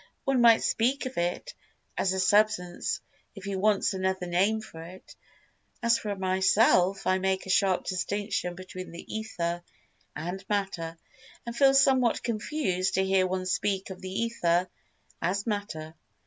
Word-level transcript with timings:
One 0.23 0.41
might 0.41 0.63
speak 0.63 1.05
of 1.05 1.15
it 1.19 1.53
as 1.95 2.11
a 2.11 2.19
substance 2.19 3.01
if 3.35 3.43
he 3.43 3.55
wants 3.55 3.93
another 3.93 4.25
name 4.25 4.59
for 4.59 4.81
it. 4.81 5.15
As 5.83 5.99
for 5.99 6.15
myself, 6.15 7.05
I 7.05 7.19
make 7.19 7.45
a 7.45 7.51
sharp 7.51 7.83
distinction 7.85 8.55
between 8.55 8.89
the 8.89 9.15
Ether 9.15 9.61
and 10.15 10.43
Matter, 10.49 10.97
and 11.45 11.55
feel 11.55 11.75
somewhat 11.75 12.23
confused 12.23 12.95
to 12.95 13.05
hear 13.05 13.27
one 13.27 13.45
speak 13.45 13.91
of 13.91 14.01
the 14.01 14.09
Ether 14.09 14.67
as 15.21 15.45
Matter." 15.45 15.93